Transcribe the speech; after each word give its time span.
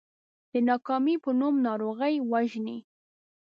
د 0.51 0.53
ناکامۍ 0.69 1.15
په 1.23 1.31
نوم 1.39 1.55
ناروغي 1.67 2.15
ووژنئ. 2.31 2.79